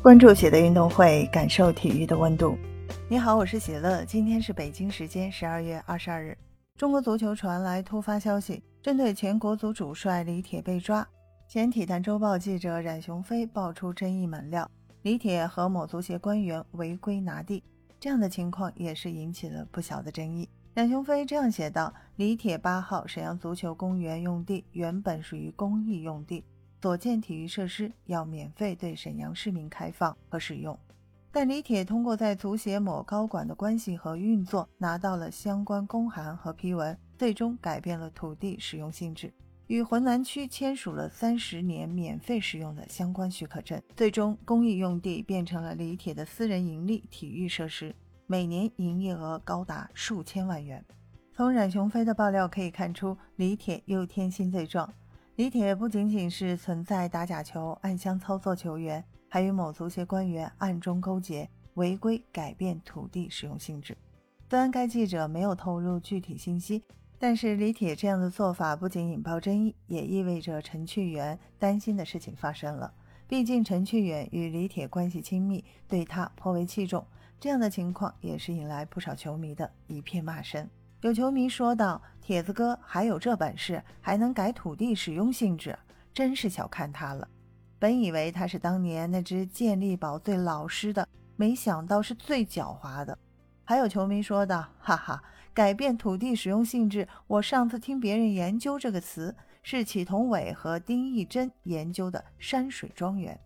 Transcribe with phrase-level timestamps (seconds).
[0.00, 2.56] 关注喜乐运动会，感受体育的温度。
[3.08, 4.04] 你好，我是喜乐。
[4.04, 6.38] 今天是北京时间十二月二十二日。
[6.76, 11.06] 中国足球传来突发消息，针对前国足主帅李铁被抓，
[11.48, 14.70] 前体坛周报记者冉雄飞爆出争议猛料：
[15.02, 17.60] 李铁和某足协官员违规拿地。
[17.98, 20.48] 这样的情况也是引起了不小的争议。
[20.74, 26.44] 冉雄飞这样写道：李铁八号沈阳足球公园用地原本属于公益用地。
[26.80, 30.78] 所建体育设施要免费对沈阳市民开放和使用，
[31.32, 39.32] 但李铁通过在足协某高管的关系和运作，拿到了相关公函和批文，最终改变了土地使用性质，
[39.66, 47.94] 与浑南区签署了三十年免费使用的相关许可证，最终公益用地变成了李铁的私人盈利体育设施，
[48.26, 50.84] 每年营业额高达数千万元。
[51.34, 54.92] 从冉雄飞的爆料可以看出，李铁又添新罪状。
[55.38, 63.96] 李铁不仅仅是存在打假球、暗箱操作球员，还与某足协官员暗中勾结，违规改变土地使用性质。
[64.50, 66.82] 虽然该记者没有透露具体信息，
[67.20, 72.92] 但是李铁这样的做法不仅引爆争议，也意味着陈去元担心的事情发生了。
[73.28, 77.06] 毕竟陈去远与李铁关系亲密，对他颇为器重，
[77.38, 80.68] 这样的情况也是引来不少球迷的一片骂声。
[81.02, 85.78] 有球迷说道：“铁子哥还有这本事，还能改土地使用性质，
[86.12, 87.28] 真是小看他了。
[87.78, 93.16] 本以为他是当年那只健力宝最老实的，没想到是最狡猾的。”
[93.62, 95.22] 还有球迷说道：“哈哈，
[95.54, 103.38] 改变土地使用性质，我上次听别人研究这个词，是祁同伟和丁义珍研究的山水庄园。”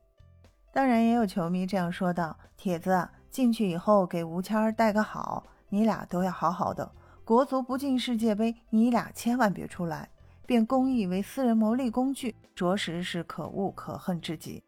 [0.73, 6.91] 当然，也有球迷这样说道：“铁子进去以后给吴谦儿带个好，你俩都要好好的。”
[7.25, 10.09] 国足不进世界杯，你俩千万别出来！
[10.45, 14.63] 变公益为私人牟利工具，着实是可恶可恨至极。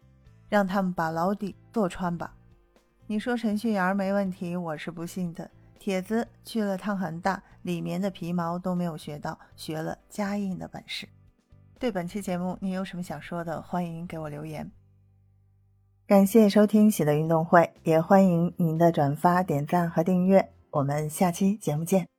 [0.48, 2.34] 让他们把牢底坐穿吧！
[3.08, 5.50] 你说程序员没问题，我是不信的。
[5.80, 11.08] 铁子去了趟恒大，里面的皮毛都没有学到，学了加印的本事。
[11.78, 13.60] 对本期节目，你有什么想说的？
[13.60, 14.70] 欢迎给我留言。
[16.06, 20.52] 感谢收听喜乐运动会，也欢迎您的转发、点赞和订阅。
[20.70, 22.13] 我们下期节目见。